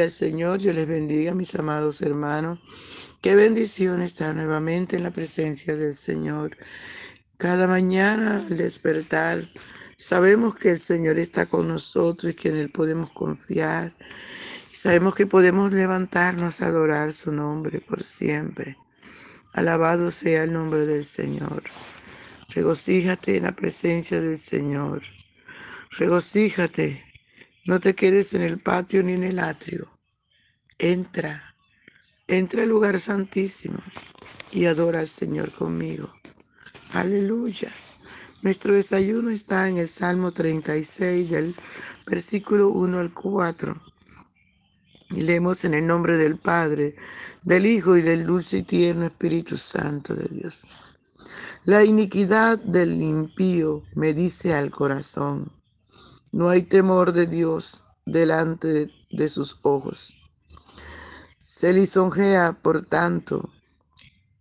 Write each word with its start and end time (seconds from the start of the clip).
Gloria 0.00 0.14
al 0.14 0.18
Señor, 0.18 0.58
yo 0.60 0.72
les 0.72 0.86
bendiga, 0.86 1.34
mis 1.34 1.54
amados 1.56 2.00
hermanos. 2.00 2.58
Qué 3.20 3.34
bendición 3.34 4.00
estar 4.00 4.34
nuevamente 4.34 4.96
en 4.96 5.02
la 5.02 5.10
presencia 5.10 5.76
del 5.76 5.94
Señor. 5.94 6.56
Cada 7.36 7.66
mañana 7.66 8.38
al 8.38 8.56
despertar, 8.56 9.46
sabemos 9.98 10.56
que 10.56 10.70
el 10.70 10.78
Señor 10.78 11.18
está 11.18 11.44
con 11.44 11.68
nosotros 11.68 12.32
y 12.32 12.34
que 12.34 12.48
en 12.48 12.56
Él 12.56 12.70
podemos 12.72 13.10
confiar. 13.10 13.94
Sabemos 14.72 15.14
que 15.14 15.26
podemos 15.26 15.70
levantarnos 15.70 16.62
a 16.62 16.68
adorar 16.68 17.12
su 17.12 17.30
nombre 17.30 17.82
por 17.82 18.02
siempre. 18.02 18.78
Alabado 19.52 20.10
sea 20.10 20.44
el 20.44 20.54
nombre 20.54 20.86
del 20.86 21.04
Señor. 21.04 21.62
Regocíjate 22.48 23.36
en 23.36 23.42
la 23.42 23.52
presencia 23.54 24.18
del 24.18 24.38
Señor. 24.38 25.02
Regocíjate. 25.90 27.09
No 27.70 27.78
te 27.78 27.94
quedes 27.94 28.34
en 28.34 28.42
el 28.42 28.58
patio 28.58 29.00
ni 29.04 29.12
en 29.12 29.22
el 29.22 29.38
atrio. 29.38 29.88
Entra. 30.76 31.54
Entra 32.26 32.64
al 32.64 32.68
lugar 32.68 32.98
santísimo 32.98 33.78
y 34.50 34.64
adora 34.64 34.98
al 34.98 35.06
Señor 35.06 35.52
conmigo. 35.52 36.12
Aleluya. 36.94 37.70
Nuestro 38.42 38.74
desayuno 38.74 39.30
está 39.30 39.68
en 39.68 39.78
el 39.78 39.86
Salmo 39.86 40.32
36 40.32 41.30
del 41.30 41.54
versículo 42.08 42.70
1 42.70 42.98
al 42.98 43.14
4. 43.14 43.80
Y 45.10 45.20
leemos 45.20 45.64
en 45.64 45.74
el 45.74 45.86
nombre 45.86 46.16
del 46.16 46.38
Padre, 46.40 46.96
del 47.44 47.66
Hijo 47.66 47.96
y 47.96 48.02
del 48.02 48.26
dulce 48.26 48.56
y 48.58 48.62
tierno 48.64 49.06
Espíritu 49.06 49.56
Santo 49.56 50.16
de 50.16 50.26
Dios. 50.26 50.66
La 51.66 51.84
iniquidad 51.84 52.58
del 52.58 53.00
impío 53.00 53.84
me 53.94 54.12
dice 54.12 54.54
al 54.54 54.72
corazón, 54.72 55.59
no 56.32 56.48
hay 56.48 56.62
temor 56.62 57.12
de 57.12 57.26
Dios 57.26 57.82
delante 58.06 58.90
de, 59.10 59.28
sus 59.28 59.58
ojos. 59.62 60.14
Se 61.38 61.72
lisonjea, 61.72 62.52
por 62.52 62.86
tanto, 62.86 63.50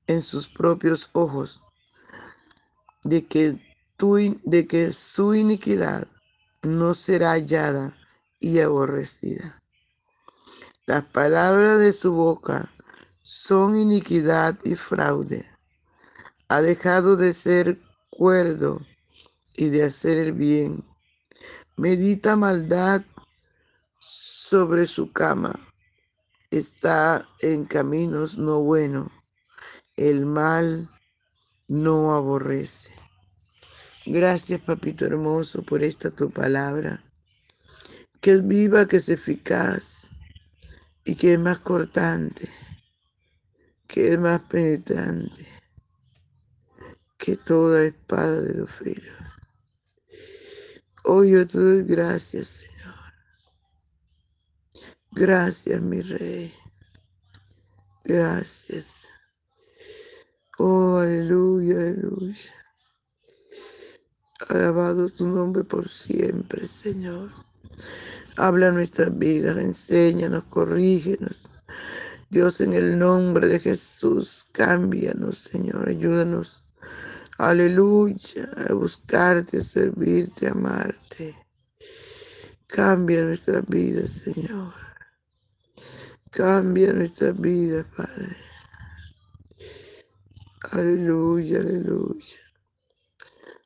en 0.08 0.22
sus 0.22 0.50
propios 0.50 1.10
ojos, 1.14 1.64
de 3.04 3.26
que, 3.26 3.60
tu, 3.98 4.16
de 4.44 4.67
que 4.67 4.92
su 4.92 5.36
iniquidad 5.36 6.08
no 6.62 6.94
será 6.94 7.32
hallada 7.32 7.98
y 8.40 8.60
aborrecida. 8.60 9.62
Las 10.86 11.06
palabras 11.06 11.80
de 11.80 11.94
su 11.94 12.14
boca 12.14 12.72
son 13.22 13.80
iniquidad 13.80 14.58
y 14.64 14.76
fraude. 14.76 15.45
Ha 16.48 16.62
dejado 16.62 17.16
de 17.16 17.34
ser 17.34 17.80
cuerdo 18.10 18.82
y 19.56 19.70
de 19.70 19.84
hacer 19.84 20.17
el 20.17 20.32
bien. 20.34 20.84
Medita 21.80 22.35
maldad 22.35 23.05
sobre 23.99 24.85
su 24.85 25.13
cama. 25.13 25.58
Está 26.52 27.25
en 27.39 27.63
caminos 27.63 28.38
no 28.38 28.59
buenos. 28.59 29.09
El 29.95 30.25
mal 30.25 30.89
no 31.69 32.13
aborrece. 32.13 32.94
Gracias, 34.05 34.59
papito 34.59 35.05
hermoso, 35.05 35.63
por 35.63 35.81
esta 35.81 36.11
tu 36.11 36.30
palabra. 36.30 37.02
Que 38.19 38.31
es 38.31 38.45
viva, 38.45 38.86
que 38.86 38.97
es 38.97 39.08
eficaz 39.08 40.11
y 41.05 41.16
que 41.16 41.36
es 41.36 41.39
más 41.39 41.59
cortante, 41.59 42.49
que 43.88 44.11
es 44.11 44.19
más 44.19 44.41
penetrante 44.41 45.47
que 47.17 47.38
toda 47.38 47.86
espada 47.86 48.41
de 48.41 48.53
los 48.55 48.69
filos. 48.69 49.19
Hoy 51.11 51.31
yo 51.31 51.47
te 51.47 51.58
doy 51.58 51.83
gracias, 51.86 52.47
Señor. 52.47 52.95
Gracias, 55.09 55.81
mi 55.81 56.03
Rey. 56.03 56.53
Gracias. 58.03 59.08
Oh, 60.59 60.98
aleluya, 60.98 61.77
aleluya. 61.77 62.53
Alabado 64.49 65.09
tu 65.09 65.25
nombre 65.27 65.64
por 65.64 65.89
siempre, 65.89 66.64
Señor. 66.64 67.31
Habla 68.37 68.71
nuestras 68.71 69.17
vidas, 69.17 69.58
enséñanos, 69.58 70.43
corrígenos. 70.43 71.49
Dios, 72.30 72.61
en 72.61 72.73
el 72.73 72.99
nombre 72.99 73.48
de 73.48 73.59
Jesús, 73.59 74.48
cámbianos, 74.52 75.39
Señor, 75.39 75.89
ayúdanos. 75.89 76.64
Aleluya, 77.39 78.50
a 78.67 78.73
buscarte, 78.73 79.60
a 79.60 79.61
servirte, 79.61 80.48
a 80.48 80.52
amarte. 80.52 81.33
Cambia 82.67 83.23
nuestras 83.23 83.66
vidas, 83.66 84.11
Señor. 84.11 84.73
Cambia 86.32 86.92
nuestras 86.92 87.39
vidas, 87.39 87.86
Padre. 87.95 88.36
Aleluya, 90.73 91.60
aleluya. 91.60 92.39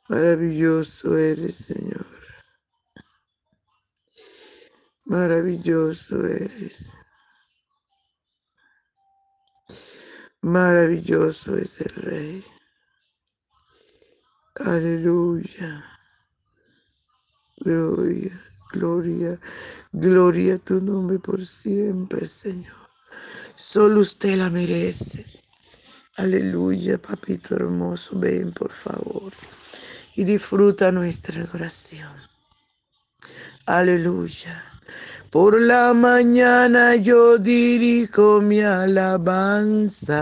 Maravilloso 0.07 1.17
eres, 1.17 1.55
Señor. 1.55 2.05
Maravilloso 5.07 6.27
eres. 6.27 6.93
Maravilloso 10.41 11.57
es 11.57 11.81
el 11.81 11.95
Rey. 12.03 12.52
Aleluya. 14.55 15.85
Gloria, 17.57 18.31
gloria, 18.73 19.39
gloria 19.93 20.55
a 20.55 20.59
tu 20.59 20.81
nombre 20.81 21.19
por 21.19 21.45
siempre, 21.45 22.27
Señor. 22.27 22.89
Solo 23.55 24.01
usted 24.01 24.37
la 24.37 24.49
merece. 24.49 25.25
Aleluya, 26.17 27.01
papito 27.01 27.55
hermoso, 27.55 28.19
ven 28.19 28.51
por 28.53 28.71
favor 28.71 29.33
y 30.15 30.23
disfruta 30.25 30.91
nuestra 30.91 31.41
adoración. 31.41 32.13
Aleluya. 33.67 34.63
Por 35.31 35.61
la 35.61 35.93
mañana 35.93 36.95
yo 36.95 37.37
dirijo 37.39 38.41
mi 38.41 38.61
alabanza. 38.61 40.21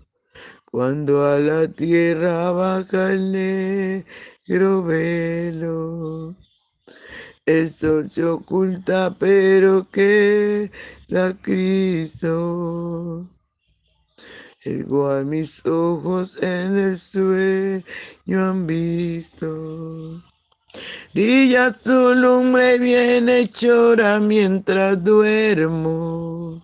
Cuando 0.71 1.25
a 1.25 1.37
la 1.37 1.67
tierra 1.67 2.49
baja 2.51 3.11
el 3.11 3.33
negro 3.33 4.83
velo. 4.83 6.33
El 7.45 7.69
sol 7.69 8.09
se 8.09 8.23
oculta, 8.23 9.13
pero 9.19 9.85
que 9.91 10.71
la 11.07 11.33
Cristo. 11.41 13.27
igual 14.63 15.25
mis 15.25 15.65
ojos 15.65 16.37
en 16.41 16.77
el 16.77 16.95
sueño 16.95 17.83
han 18.41 18.65
visto. 18.65 20.23
Brilla 21.13 21.73
tu 21.73 22.15
lumbre 22.15 22.77
bien 22.77 23.27
hechora 23.27 24.21
mientras 24.21 25.03
duermo. 25.03 26.63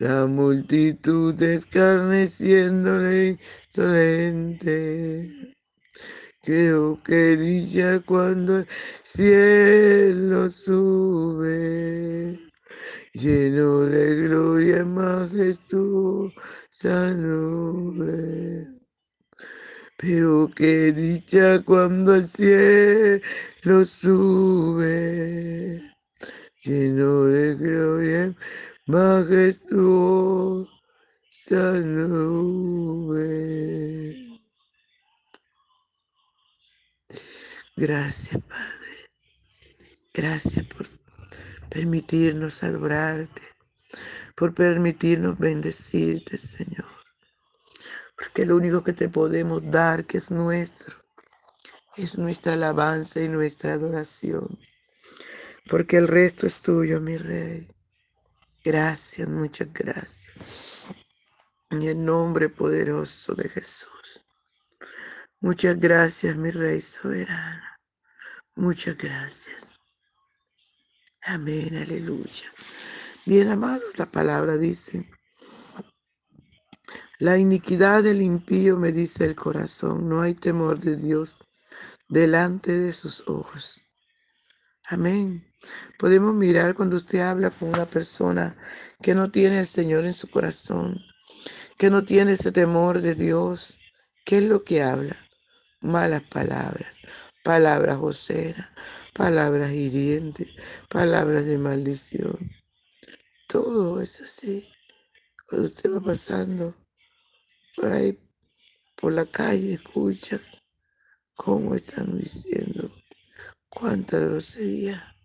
La 0.00 0.26
multitud 0.26 1.42
escarneciéndole 1.42 3.38
insolente. 3.66 5.54
Creo 6.40 7.02
que 7.02 7.36
dicha 7.36 8.00
cuando 8.06 8.58
el 8.58 8.68
cielo 9.02 10.48
sube 10.50 12.38
lleno 13.12 13.80
de 13.86 14.28
gloria 14.28 14.84
majestuosa 14.84 16.32
nube. 17.16 18.66
Pero 19.96 20.48
qué 20.54 20.92
dicha 20.92 21.60
cuando 21.64 22.14
el 22.14 22.24
cielo 22.24 23.84
sube, 23.84 25.82
lleno 26.62 27.24
de 27.24 27.54
gloria 27.56 28.36
majestuosa 28.88 30.68
nube. 31.84 33.18
Gracias, 37.76 38.42
Padre. 38.42 39.10
Gracias 40.14 40.66
por 40.66 40.88
permitirnos 41.68 42.62
adorarte, 42.64 43.42
por 44.34 44.54
permitirnos 44.54 45.38
bendecirte, 45.38 46.38
Señor. 46.38 46.86
Porque 48.16 48.46
lo 48.46 48.56
único 48.56 48.82
que 48.82 48.94
te 48.94 49.10
podemos 49.10 49.62
dar, 49.70 50.06
que 50.06 50.16
es 50.16 50.30
nuestro, 50.30 50.96
es 51.96 52.16
nuestra 52.16 52.54
alabanza 52.54 53.20
y 53.20 53.28
nuestra 53.28 53.74
adoración. 53.74 54.58
Porque 55.68 55.98
el 55.98 56.08
resto 56.08 56.46
es 56.46 56.62
tuyo, 56.62 57.02
mi 57.02 57.18
Rey. 57.18 57.68
Gracias, 58.64 59.28
muchas 59.28 59.72
gracias. 59.72 60.86
En 61.70 61.82
el 61.82 62.04
nombre 62.04 62.48
poderoso 62.48 63.34
de 63.34 63.48
Jesús. 63.48 64.24
Muchas 65.40 65.78
gracias, 65.78 66.36
mi 66.36 66.50
Rey 66.50 66.80
soberano. 66.80 67.62
Muchas 68.56 68.98
gracias. 68.98 69.72
Amén, 71.22 71.76
aleluya. 71.76 72.52
Bien 73.26 73.48
amados, 73.48 73.98
la 73.98 74.06
palabra 74.06 74.56
dice, 74.56 75.08
la 77.18 77.38
iniquidad 77.38 78.02
del 78.02 78.22
impío 78.22 78.76
me 78.76 78.92
dice 78.92 79.24
el 79.26 79.36
corazón, 79.36 80.08
no 80.08 80.22
hay 80.22 80.34
temor 80.34 80.80
de 80.80 80.96
Dios 80.96 81.36
delante 82.08 82.72
de 82.72 82.92
sus 82.92 83.28
ojos. 83.28 83.84
Amén. 84.84 85.47
Podemos 85.98 86.34
mirar 86.34 86.74
cuando 86.74 86.96
usted 86.96 87.20
habla 87.20 87.50
con 87.50 87.70
una 87.70 87.86
persona 87.86 88.56
que 89.02 89.14
no 89.14 89.30
tiene 89.30 89.60
el 89.60 89.66
Señor 89.66 90.04
en 90.04 90.12
su 90.12 90.28
corazón, 90.28 91.04
que 91.76 91.90
no 91.90 92.04
tiene 92.04 92.32
ese 92.32 92.52
temor 92.52 93.00
de 93.00 93.14
Dios. 93.14 93.78
¿Qué 94.24 94.38
es 94.38 94.44
lo 94.44 94.62
que 94.62 94.82
habla? 94.82 95.16
Malas 95.80 96.22
palabras, 96.22 96.98
palabras 97.42 97.98
groseras, 97.98 98.68
palabras 99.14 99.72
hirientes, 99.72 100.48
palabras 100.88 101.44
de 101.44 101.58
maldición. 101.58 102.36
Todo 103.48 104.00
es 104.00 104.20
así. 104.20 104.70
Cuando 105.48 105.66
usted 105.66 105.92
va 105.92 106.00
pasando 106.00 106.74
por 107.74 107.86
ahí, 107.86 108.18
por 108.94 109.12
la 109.12 109.24
calle, 109.26 109.74
escucha 109.74 110.38
cómo 111.34 111.74
están 111.74 112.18
diciendo 112.18 112.92
cuánta 113.68 114.18
grosería. 114.18 115.17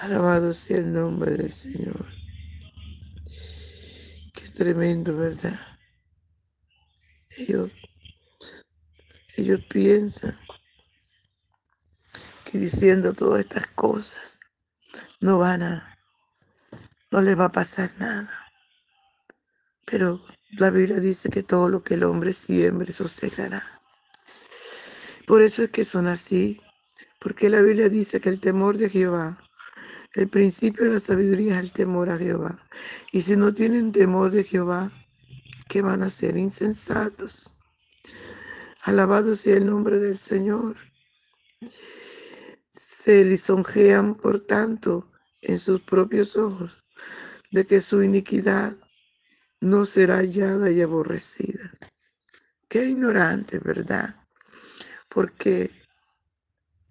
Alabado 0.00 0.52
sea 0.52 0.78
el 0.78 0.92
nombre 0.92 1.32
del 1.32 1.50
Señor. 1.50 2.06
Qué 4.34 4.48
tremendo, 4.54 5.16
¿verdad? 5.16 5.58
Ellos, 7.36 7.70
ellos 9.36 9.60
piensan 9.68 10.38
diciendo 12.52 13.12
todas 13.12 13.40
estas 13.40 13.66
cosas 13.68 14.40
no 15.20 15.38
van 15.38 15.62
a, 15.62 15.98
no 17.10 17.20
les 17.20 17.38
va 17.38 17.46
a 17.46 17.50
pasar 17.50 17.90
nada. 17.98 18.30
Pero 19.84 20.20
la 20.52 20.70
Biblia 20.70 20.98
dice 20.98 21.28
que 21.28 21.42
todo 21.42 21.68
lo 21.68 21.82
que 21.82 21.94
el 21.94 22.04
hombre 22.04 22.32
siembre, 22.32 22.90
eso 22.90 23.06
segará. 23.06 23.62
Por 25.26 25.42
eso 25.42 25.62
es 25.62 25.70
que 25.70 25.84
son 25.84 26.06
así, 26.06 26.60
porque 27.18 27.50
la 27.50 27.60
Biblia 27.60 27.88
dice 27.88 28.20
que 28.20 28.30
el 28.30 28.40
temor 28.40 28.78
de 28.78 28.90
Jehová, 28.90 29.38
el 30.14 30.28
principio 30.28 30.84
de 30.84 30.94
la 30.94 31.00
sabiduría 31.00 31.56
es 31.56 31.60
el 31.60 31.72
temor 31.72 32.10
a 32.10 32.18
Jehová. 32.18 32.58
Y 33.12 33.22
si 33.22 33.36
no 33.36 33.54
tienen 33.54 33.92
temor 33.92 34.30
de 34.30 34.44
Jehová, 34.44 34.90
¿qué 35.68 35.82
van 35.82 36.02
a 36.02 36.10
ser? 36.10 36.36
Insensatos. 36.36 37.54
Alabado 38.82 39.34
sea 39.34 39.56
el 39.56 39.66
nombre 39.66 39.98
del 39.98 40.16
Señor 40.16 40.76
se 43.00 43.24
lisonjean, 43.24 44.14
por 44.14 44.40
tanto, 44.40 45.10
en 45.40 45.58
sus 45.58 45.80
propios 45.80 46.36
ojos, 46.36 46.84
de 47.50 47.66
que 47.66 47.80
su 47.80 48.02
iniquidad 48.02 48.76
no 49.60 49.86
será 49.86 50.16
hallada 50.16 50.70
y 50.70 50.80
aborrecida. 50.80 51.70
Qué 52.68 52.86
ignorante, 52.86 53.58
¿verdad? 53.58 54.16
Porque 55.08 55.70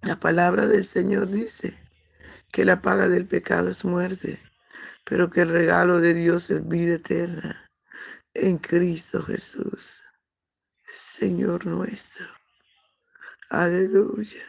la 0.01 0.19
palabra 0.19 0.67
del 0.67 0.83
Señor 0.83 1.29
dice 1.29 1.79
que 2.51 2.65
la 2.65 2.82
paga 2.82 3.08
del 3.08 3.27
pecado 3.27 3.70
es 3.70 3.86
muerte, 3.86 4.41
pero 5.06 5.29
que 5.29 5.41
el 5.41 5.50
regalo 5.50 6.00
de 6.00 6.13
Dios 6.13 6.50
es 6.51 6.68
vida 6.68 6.96
eterna 6.96 7.70
en 8.34 8.58
Cristo 8.58 9.22
Jesús, 9.24 10.01
Señor 10.86 11.65
nuestro. 11.65 12.27
Aleluya. 13.50 14.44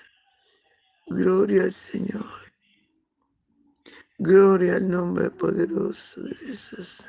Gloria 1.06 1.64
al 1.64 1.72
Señor. 1.72 2.24
Gloria 4.18 4.76
al 4.76 4.88
nombre 4.88 5.30
poderoso 5.30 6.20
de 6.22 6.34
Jesús. 6.36 7.02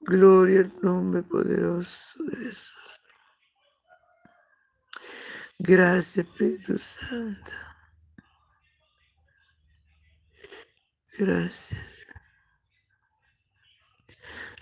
Gloria 0.00 0.60
al 0.60 0.72
nombre 0.82 1.22
poderoso 1.22 2.22
de 2.24 2.36
Jesús. 2.36 3.00
Gracias, 5.58 6.26
Espíritu 6.26 6.78
Santo. 6.78 7.71
Gracias. 11.18 12.06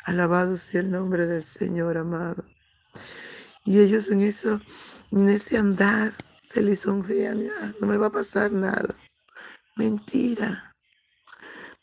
Alabado 0.04 0.56
sea 0.56 0.80
el 0.80 0.90
nombre 0.90 1.26
del 1.26 1.42
Señor 1.42 1.96
amado. 1.96 2.44
Y 3.64 3.78
ellos 3.78 4.10
en 4.10 4.22
eso, 4.22 4.60
en 5.12 5.28
ese 5.28 5.58
andar, 5.58 6.12
se 6.42 6.62
lisonjean. 6.62 7.48
Ah, 7.60 7.72
no 7.80 7.86
me 7.86 7.96
va 7.96 8.06
a 8.06 8.12
pasar 8.12 8.50
nada. 8.50 8.94
Mentira. 9.76 10.74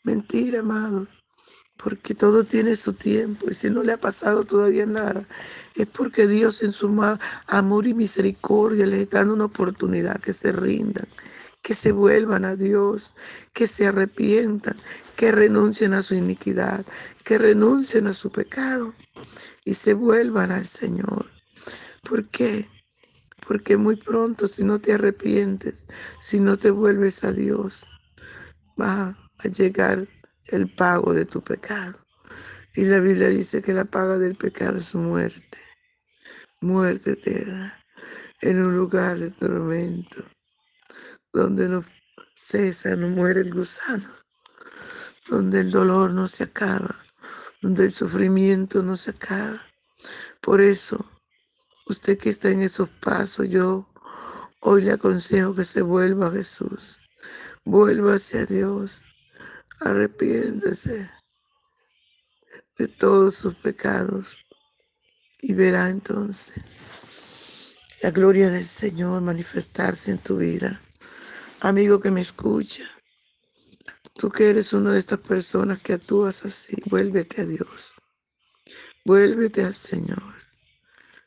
Mentira, 0.04 0.60
amado. 0.60 1.06
Porque 1.76 2.14
todo 2.14 2.44
tiene 2.44 2.76
su 2.76 2.92
tiempo. 2.92 3.50
Y 3.50 3.54
si 3.54 3.70
no 3.70 3.82
le 3.82 3.92
ha 3.92 4.00
pasado 4.00 4.44
todavía 4.44 4.84
nada, 4.84 5.22
es 5.74 5.86
porque 5.86 6.26
Dios 6.26 6.62
en 6.62 6.72
su 6.72 6.88
amor 7.46 7.86
y 7.86 7.94
misericordia 7.94 8.86
les 8.86 9.00
está 9.00 9.18
dando 9.18 9.34
una 9.34 9.44
oportunidad 9.46 10.20
que 10.20 10.32
se 10.32 10.52
rindan, 10.52 11.06
que 11.68 11.74
se 11.74 11.92
vuelvan 11.92 12.46
a 12.46 12.56
Dios, 12.56 13.12
que 13.52 13.66
se 13.66 13.88
arrepientan, 13.88 14.74
que 15.16 15.32
renuncien 15.32 15.92
a 15.92 16.02
su 16.02 16.14
iniquidad, 16.14 16.82
que 17.24 17.36
renuncien 17.36 18.06
a 18.06 18.14
su 18.14 18.32
pecado 18.32 18.94
y 19.66 19.74
se 19.74 19.92
vuelvan 19.92 20.50
al 20.50 20.64
Señor. 20.64 21.30
¿Por 22.08 22.26
qué? 22.28 22.66
Porque 23.46 23.76
muy 23.76 23.96
pronto 23.96 24.48
si 24.48 24.64
no 24.64 24.80
te 24.80 24.94
arrepientes, 24.94 25.84
si 26.18 26.40
no 26.40 26.58
te 26.58 26.70
vuelves 26.70 27.22
a 27.22 27.32
Dios, 27.32 27.84
va 28.80 29.14
a 29.36 29.48
llegar 29.48 30.08
el 30.46 30.74
pago 30.74 31.12
de 31.12 31.26
tu 31.26 31.42
pecado. 31.42 31.98
Y 32.76 32.86
la 32.86 32.98
Biblia 32.98 33.28
dice 33.28 33.60
que 33.60 33.74
la 33.74 33.84
paga 33.84 34.16
del 34.16 34.36
pecado 34.36 34.78
es 34.78 34.94
muerte, 34.94 35.58
muerte 36.62 37.10
eterna, 37.10 37.78
en 38.40 38.64
un 38.64 38.74
lugar 38.74 39.18
de 39.18 39.30
tormento 39.32 40.24
donde 41.42 41.68
no 41.68 41.84
cesa, 42.34 42.96
no 42.96 43.08
muere 43.08 43.42
el 43.42 43.54
gusano, 43.54 44.10
donde 45.28 45.60
el 45.60 45.70
dolor 45.70 46.10
no 46.10 46.26
se 46.26 46.44
acaba, 46.44 46.94
donde 47.62 47.84
el 47.84 47.92
sufrimiento 47.92 48.82
no 48.82 48.96
se 48.96 49.10
acaba. 49.10 49.62
Por 50.40 50.60
eso, 50.60 50.98
usted 51.86 52.18
que 52.18 52.30
está 52.30 52.50
en 52.50 52.62
esos 52.62 52.88
pasos, 52.88 53.48
yo 53.48 53.88
hoy 54.60 54.82
le 54.82 54.92
aconsejo 54.92 55.54
que 55.54 55.64
se 55.64 55.80
vuelva 55.80 56.26
a 56.26 56.32
Jesús, 56.32 56.98
vuelva 57.64 58.14
hacia 58.14 58.44
Dios, 58.44 59.02
arrepiéntese 59.80 61.08
de 62.78 62.88
todos 62.88 63.36
sus 63.36 63.54
pecados 63.54 64.38
y 65.40 65.54
verá 65.54 65.88
entonces 65.88 66.64
la 68.02 68.10
gloria 68.10 68.50
del 68.50 68.64
Señor 68.64 69.22
manifestarse 69.22 70.10
en 70.10 70.18
tu 70.18 70.36
vida. 70.38 70.80
Amigo 71.60 72.00
que 72.00 72.12
me 72.12 72.20
escucha, 72.20 72.88
tú 74.14 74.30
que 74.30 74.50
eres 74.50 74.72
una 74.72 74.92
de 74.92 75.00
estas 75.00 75.18
personas 75.18 75.80
que 75.80 75.94
actúas 75.94 76.44
así, 76.44 76.76
vuélvete 76.86 77.42
a 77.42 77.46
Dios. 77.46 77.94
Vuélvete 79.04 79.64
al 79.64 79.74
Señor. 79.74 80.22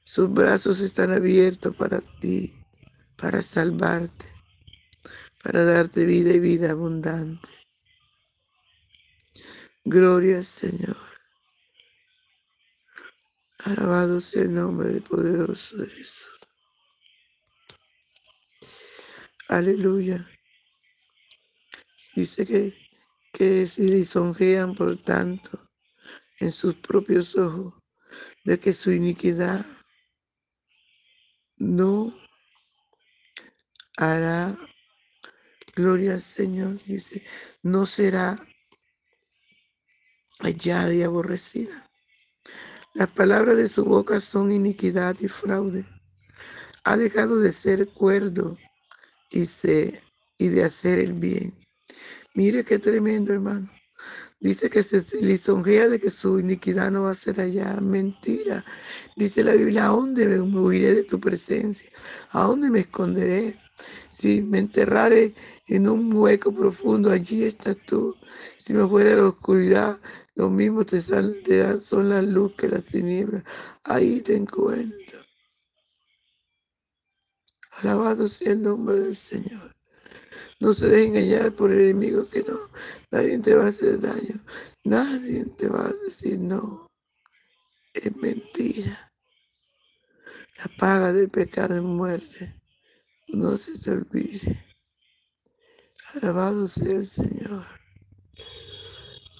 Sus 0.06 0.34
brazos 0.34 0.80
están 0.80 1.12
abiertos 1.12 1.76
para 1.76 2.00
ti, 2.00 2.64
para 3.18 3.42
salvarte, 3.42 4.26
para 5.44 5.66
darte 5.66 6.06
vida 6.06 6.32
y 6.32 6.40
vida 6.40 6.72
abundante. 6.72 7.50
Gloria 9.84 10.38
al 10.38 10.46
Señor. 10.46 10.98
Alabado 13.66 14.22
sea 14.22 14.44
el 14.44 14.54
nombre 14.54 15.02
poderoso 15.02 15.78
de 15.78 15.88
Jesús. 15.88 16.41
Aleluya. 19.52 20.26
Dice 22.16 22.46
que, 22.46 22.74
que 23.34 23.68
se 23.68 23.84
lisonjean 23.84 24.74
por 24.74 24.96
tanto 24.96 25.50
en 26.40 26.54
sus 26.54 26.76
propios 26.76 27.36
ojos 27.36 27.74
de 28.46 28.58
que 28.58 28.72
su 28.72 28.94
iniquidad 28.94 29.66
no 31.58 32.16
hará 33.98 34.58
gloria 35.76 36.14
al 36.14 36.22
Señor, 36.22 36.82
dice, 36.86 37.22
no 37.62 37.86
será 37.86 38.38
hallada 40.40 40.94
y 40.94 41.04
aborrecida. 41.04 41.92
Las 42.94 43.12
palabras 43.12 43.58
de 43.58 43.68
su 43.68 43.84
boca 43.84 44.22
son 44.22 44.54
iniquidad 44.54 45.18
y 45.20 45.28
fraude. 45.28 45.86
Ha 46.86 46.96
dejado 46.96 47.42
de 47.42 47.52
ser 47.52 47.90
cuerdo 47.90 48.58
y, 49.32 49.46
y 50.38 50.48
de 50.50 50.64
hacer 50.64 51.00
el 51.00 51.14
bien. 51.14 51.54
Mire 52.36 52.64
qué 52.64 52.80
tremendo, 52.80 53.34
hermano. 53.34 53.70
Dice 54.40 54.70
que 54.72 54.82
se 54.82 55.04
lisonjea 55.24 55.88
de 55.88 56.00
que 56.00 56.10
su 56.10 56.40
iniquidad 56.40 56.90
no 56.92 57.04
va 57.04 57.12
a 57.12 57.16
ser 57.16 57.40
allá. 57.40 57.80
Mentira. 57.80 58.66
Dice 59.16 59.44
la 59.44 59.54
Biblia, 59.54 59.86
¿a 59.86 59.90
dónde 59.90 60.26
me 60.26 60.60
huiré 60.60 60.96
de 60.96 61.04
tu 61.04 61.20
presencia? 61.20 61.92
¿A 62.32 62.44
dónde 62.44 62.72
me 62.72 62.80
esconderé? 62.80 63.60
Si 64.10 64.42
me 64.42 64.60
enterrare 64.60 65.36
en 65.68 65.88
un 65.88 66.14
hueco 66.14 66.54
profundo, 66.54 67.12
allí 67.12 67.44
estás 67.44 67.78
tú. 67.86 68.16
Si 68.58 68.74
me 68.74 68.88
fuera 68.88 69.14
a 69.14 69.18
la 69.18 69.28
oscuridad, 69.28 70.00
lo 70.36 70.50
mismo 70.50 70.86
te, 70.86 71.00
te 71.44 71.58
dan, 71.58 71.82
son 71.82 72.10
la 72.10 72.22
luz 72.22 72.54
que 72.58 72.68
las 72.68 72.84
tinieblas. 72.84 73.44
Ahí 73.84 74.22
te 74.22 74.36
encuentro. 74.36 75.01
Alabado 77.80 78.28
sea 78.28 78.52
el 78.52 78.62
nombre 78.62 79.00
del 79.00 79.16
Señor. 79.16 79.76
No 80.60 80.74
se 80.74 80.88
deje 80.88 81.08
engañar 81.08 81.56
por 81.56 81.72
el 81.72 81.82
enemigo 81.82 82.28
que 82.30 82.44
no. 82.44 82.58
Nadie 83.12 83.40
te 83.40 83.56
va 83.56 83.66
a 83.66 83.70
hacer 83.70 84.00
daño. 84.00 84.44
Nadie 84.84 85.46
te 85.58 85.68
va 85.68 85.88
a 85.88 85.94
decir 86.06 86.40
no. 86.40 86.88
Es 87.94 88.16
mentira. 88.16 89.12
La 90.58 90.78
paga 90.78 91.14
del 91.14 91.30
pecado 91.30 91.76
es 91.76 91.82
muerte. 91.82 92.62
No 93.30 93.58
se 93.58 93.80
te 93.80 93.92
olvide. 93.92 94.66
Alabado 96.16 96.68
sea 96.68 96.98
el 96.98 97.08
Señor. 97.08 97.66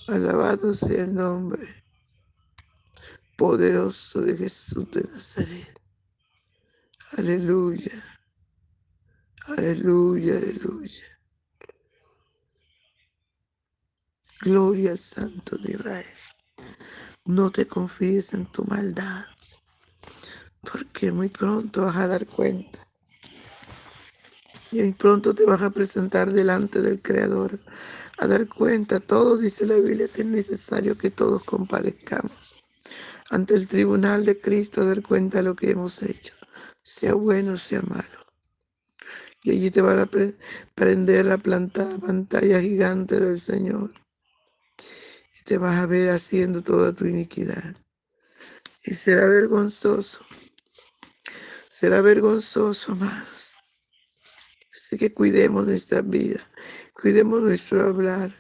Alabado 0.08 0.74
sea 0.74 1.04
el 1.04 1.14
nombre 1.14 1.82
poderoso 3.42 4.22
de 4.22 4.38
Jesús 4.38 4.86
de 4.92 5.02
Nazaret. 5.02 5.82
Aleluya. 7.18 8.21
Aleluya, 9.48 10.38
aleluya. 10.38 11.06
Gloria 14.42 14.92
al 14.92 14.98
Santo 14.98 15.58
de 15.58 15.74
Israel. 15.74 16.06
No 17.26 17.52
te 17.52 17.68
confíes 17.68 18.34
en 18.34 18.46
tu 18.46 18.64
maldad, 18.66 19.26
porque 20.62 21.12
muy 21.12 21.30
pronto 21.30 21.86
vas 21.86 21.98
a 21.98 22.08
dar 22.08 22.28
cuenta. 22.28 22.80
Y 24.72 24.82
muy 24.82 24.94
pronto 24.94 25.36
te 25.36 25.46
vas 25.46 25.62
a 25.64 25.72
presentar 25.72 26.32
delante 26.32 26.82
del 26.82 27.02
Creador 27.02 27.60
a 28.20 28.28
dar 28.28 28.48
cuenta. 28.48 29.00
Todo 29.00 29.38
dice 29.38 29.66
la 29.66 29.76
Biblia 29.76 30.08
que 30.08 30.22
es 30.22 30.28
necesario 30.28 30.98
que 30.98 31.12
todos 31.12 31.44
compadezcamos 31.44 32.64
ante 33.32 33.56
el 33.56 33.68
tribunal 33.68 34.26
de 34.26 34.40
Cristo 34.40 34.82
a 34.82 34.86
dar 34.86 35.02
cuenta 35.02 35.40
de 35.40 35.44
lo 35.46 35.56
que 35.56 35.72
hemos 35.72 36.04
hecho, 36.04 36.36
sea 36.84 37.16
bueno, 37.16 37.58
sea 37.58 37.82
malo. 37.84 38.21
Y 39.44 39.52
allí 39.52 39.72
te 39.72 39.82
van 39.82 40.00
a 40.00 40.10
prender 40.76 41.26
la 41.26 41.38
planta, 41.38 41.88
pantalla 42.00 42.62
gigante 42.62 43.20
del 43.20 43.40
Señor. 43.40 43.92
Y 45.40 45.44
te 45.44 45.58
vas 45.58 45.80
a 45.80 45.88
ver 45.88 46.12
haciendo 46.12 46.62
toda 46.62 46.94
tu 46.94 47.06
iniquidad. 47.06 47.76
Y 48.84 48.94
será 48.94 49.28
vergonzoso. 49.28 50.24
Será 51.70 52.02
vergonzoso, 52.02 52.92
amados. 52.92 53.56
Así 54.72 54.98
que 54.98 55.14
cuidemos 55.14 55.66
nuestra 55.66 56.02
vida. 56.02 56.40
Cuidemos 56.94 57.42
nuestro 57.42 57.84
hablar. 57.84 58.32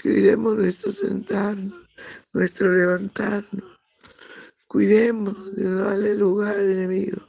Cuidemos 0.00 0.56
nuestro 0.56 0.92
sentarnos. 0.92 1.88
Nuestro 2.32 2.70
levantarnos. 2.70 3.80
Cuidemos 4.68 5.56
de 5.56 5.64
no 5.64 5.82
darle 5.82 6.14
lugar 6.14 6.54
al 6.54 6.70
enemigo. 6.70 7.20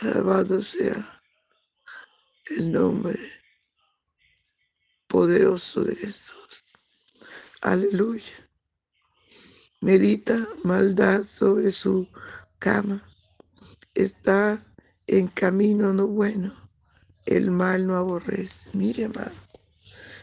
Alabado 0.00 0.60
sea 0.60 1.22
el 2.50 2.72
nombre 2.72 3.18
poderoso 5.06 5.84
de 5.84 5.96
Jesús. 5.96 6.64
Aleluya. 7.62 8.48
Medita 9.80 10.48
maldad 10.62 11.22
sobre 11.22 11.70
su 11.72 12.08
cama. 12.58 13.00
Está 13.94 14.64
en 15.06 15.28
camino 15.28 15.92
no 15.92 16.06
bueno. 16.06 16.52
El 17.26 17.50
mal 17.50 17.86
no 17.86 17.96
aborrece. 17.96 18.70
Mire, 18.72 19.04
hermano. 19.04 19.32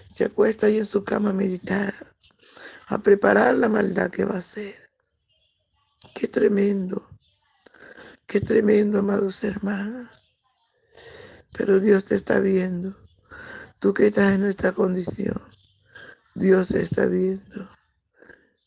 Se 0.08 0.25
acuesta 0.25 0.68
ahí 0.68 0.78
en 0.78 0.86
su 0.86 1.04
cama 1.04 1.30
a 1.30 1.34
meditar, 1.34 1.94
a 2.88 2.98
preparar 2.98 3.56
la 3.56 3.70
maldad 3.70 4.12
que 4.12 4.25
va 4.25 4.36
a 4.36 4.40
hacer. 4.40 4.92
Qué 6.13 6.28
tremendo. 6.28 7.08
Qué 8.28 8.42
tremendo, 8.42 9.00
amados 9.00 9.44
hermanos. 9.44 10.21
Pero 11.53 11.79
Dios 11.79 12.05
te 12.05 12.15
está 12.15 12.39
viendo. 12.39 12.96
Tú 13.79 13.93
que 13.93 14.08
estás 14.08 14.34
en 14.34 14.46
esta 14.46 14.72
condición. 14.74 15.39
Dios 16.36 16.72
está 16.72 17.05
viendo. 17.05 17.70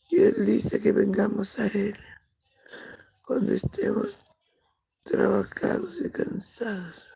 Y 0.09 0.21
Él 0.21 0.45
dice 0.45 0.79
que 0.79 0.91
vengamos 0.91 1.59
a 1.59 1.67
Él 1.67 1.95
cuando 3.23 3.53
estemos 3.53 4.21
trabajados 5.03 5.99
y 6.03 6.11
cansados. 6.11 7.13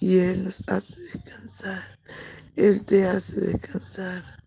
Y 0.00 0.18
Él 0.18 0.44
nos 0.44 0.62
hace 0.68 1.00
descansar. 1.00 1.98
Él 2.56 2.84
te 2.84 3.04
hace 3.04 3.40
descansar. 3.40 4.42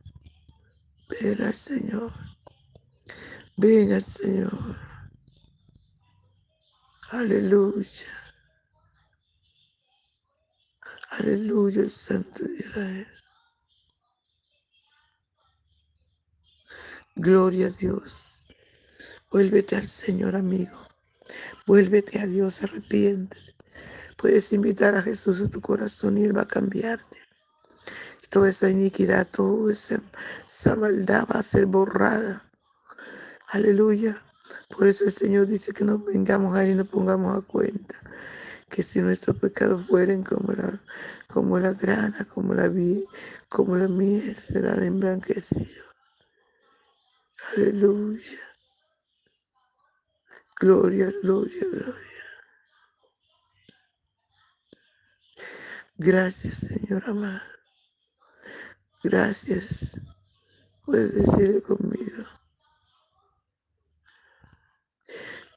Ven 1.09 1.41
al 1.43 1.53
Señor. 1.53 2.11
Ven 3.57 3.93
al 3.93 4.03
Señor. 4.03 4.75
Aleluya. 7.11 8.22
Aleluya, 11.19 11.81
el 11.81 11.91
Santo 11.91 12.43
de 12.43 12.55
Israel. 12.55 13.07
Gloria 17.15 17.67
a 17.67 17.69
Dios. 17.69 18.43
Vuélvete 19.29 19.75
al 19.75 19.85
Señor, 19.85 20.35
amigo. 20.35 20.75
Vuélvete 21.67 22.19
a 22.19 22.25
Dios, 22.25 22.63
arrepiéntete. 22.63 23.55
Puedes 24.17 24.51
invitar 24.53 24.95
a 24.95 25.03
Jesús 25.03 25.41
a 25.41 25.49
tu 25.49 25.61
corazón 25.61 26.17
y 26.17 26.23
Él 26.23 26.35
va 26.35 26.43
a 26.43 26.47
cambiarte. 26.47 27.19
Toda 28.31 28.49
esa 28.49 28.69
iniquidad, 28.69 29.27
toda 29.27 29.71
esa, 29.71 30.75
maldad 30.75 31.27
va 31.31 31.39
a 31.39 31.43
ser 31.43 31.67
borrada. 31.67 32.43
Aleluya. 33.49 34.17
Por 34.69 34.87
eso 34.87 35.03
el 35.03 35.11
Señor 35.11 35.45
dice 35.45 35.73
que 35.73 35.85
nos 35.85 36.03
vengamos 36.03 36.55
a 36.55 36.63
Él 36.63 36.71
y 36.71 36.75
nos 36.75 36.87
pongamos 36.87 37.37
a 37.37 37.41
cuenta 37.41 38.01
que 38.73 38.83
si 38.83 39.01
nuestros 39.01 39.37
pecados 39.37 39.87
fueren 39.87 40.23
como 40.23 40.53
la, 40.53 40.83
como 41.27 41.59
la 41.59 41.73
grana, 41.73 42.25
como 42.33 42.55
la, 42.55 42.71
como 43.49 43.77
la 43.77 43.87
miel, 43.89 44.35
serán 44.37 44.83
emblanquecidos. 44.83 45.85
Aleluya. 47.57 48.39
Gloria, 50.59 51.11
gloria, 51.23 51.61
gloria. 51.71 52.11
Gracias, 55.97 56.55
Señor 56.55 57.03
amado. 57.07 57.41
Gracias. 59.03 59.97
Puedes 60.85 61.15
decirle 61.15 61.61
conmigo. 61.63 62.23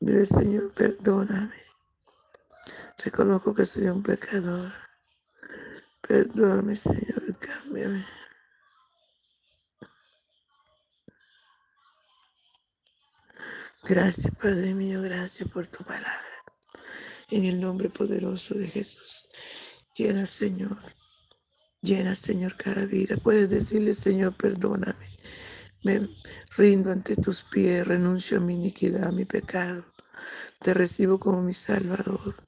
Dile, 0.01 0.27
Señor, 0.27 0.75
perdóname. 0.75 1.55
Reconozco 3.05 3.55
que 3.55 3.67
soy 3.67 3.89
un 3.89 4.03
pecador. 4.03 4.73
Perdóname, 6.01 6.75
Señor, 6.75 7.39
cámbiame. 7.39 8.05
Gracias, 13.85 14.35
Padre 14.35 14.75
mío, 14.75 15.03
gracias 15.03 15.49
por 15.49 15.67
tu 15.67 15.85
palabra. 15.85 16.23
En 17.31 17.45
el 17.45 17.61
nombre 17.61 17.91
poderoso 17.91 18.55
de 18.55 18.67
Jesús. 18.67 19.29
Llena, 19.97 20.27
Señor. 20.27 20.77
Llena, 21.83 22.15
Señor, 22.15 22.57
cada 22.57 22.87
vida. 22.87 23.17
Puedes 23.17 23.51
decirle, 23.51 23.95
Señor, 23.95 24.37
perdóname. 24.37 25.19
Me 25.85 26.09
rindo 26.57 26.91
ante 26.91 27.15
tus 27.17 27.45
pies, 27.45 27.87
renuncio 27.87 28.39
a 28.39 28.41
mi 28.41 28.55
iniquidad, 28.55 29.05
a 29.05 29.13
mi 29.13 29.25
pecado. 29.25 29.85
Te 30.61 30.75
recibo 30.75 31.21
como 31.21 31.43
mi 31.43 31.53
Salvador. 31.53 32.46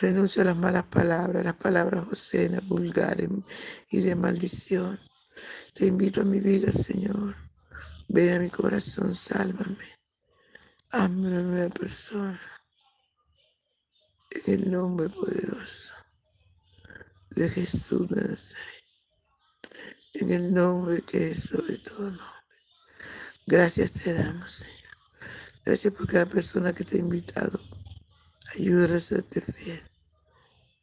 Renuncio 0.00 0.42
a 0.42 0.46
las 0.46 0.56
malas 0.56 0.84
palabras, 0.84 1.44
las 1.44 1.54
palabras 1.54 2.02
obscenas, 2.02 2.66
vulgares 2.66 3.28
y 3.90 4.00
de 4.00 4.16
maldición. 4.16 4.98
Te 5.72 5.86
invito 5.86 6.22
a 6.22 6.24
mi 6.24 6.40
vida, 6.40 6.72
Señor. 6.72 7.36
Ven 8.08 8.34
a 8.34 8.38
mi 8.40 8.50
corazón, 8.50 9.14
sálvame. 9.14 9.88
Hazme 10.90 11.28
una 11.28 11.42
nueva 11.42 11.74
persona. 11.74 12.40
En 14.46 14.54
el 14.54 14.70
nombre 14.72 15.08
poderoso 15.08 15.94
de 17.30 17.48
Jesús 17.50 18.08
de 18.08 18.22
Nazaret. 18.22 18.84
En 20.14 20.30
el 20.30 20.52
nombre 20.52 21.02
que 21.02 21.30
es 21.30 21.44
sobre 21.44 21.78
todo 21.78 22.10
nombre. 22.10 22.24
Gracias 23.46 23.92
te 23.92 24.12
damos, 24.12 24.50
Señor. 24.50 24.74
Gracias 25.64 25.94
por 25.94 26.08
cada 26.08 26.26
persona 26.26 26.72
que 26.72 26.84
te 26.84 26.96
ha 26.96 27.00
invitado 27.00 27.60
Ayúdame 28.54 28.96
a 28.96 29.00
serte 29.00 29.40
fiel. 29.40 29.82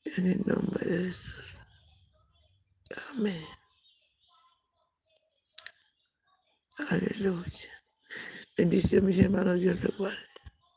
En 0.04 0.28
el 0.28 0.42
nombre 0.46 0.86
de 0.86 1.06
Jesús. 1.06 1.60
Amén. 3.16 3.46
Aleluya. 6.90 7.72
Bendición, 8.58 9.06
mis 9.06 9.20
hermanos. 9.20 9.60
Dios 9.60 9.82
los 9.84 9.98
guarde. 9.98 10.31